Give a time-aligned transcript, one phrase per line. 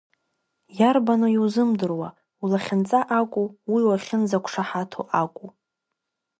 [0.79, 2.09] Иарбану иузымдыруа,
[2.43, 5.49] улахьынҵа акәу, уи уахьынӡақәшаҳаҭу акәу?